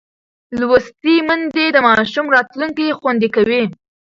[0.59, 3.63] لوستې میندې د ماشوم راتلونکی خوندي کوي.